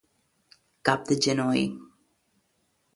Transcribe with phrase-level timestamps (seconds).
[0.89, 1.63] Cap de genoll.